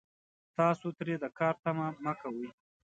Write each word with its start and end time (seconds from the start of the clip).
تاسو 0.57 0.87
ترې 0.97 1.15
د 1.23 1.25
کار 1.39 1.55
تمه 1.63 2.13
کوئ 2.21 2.47